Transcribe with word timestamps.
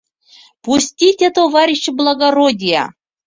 —Пуститя, 0.63 1.27
товарищи-благородия. 1.39 2.83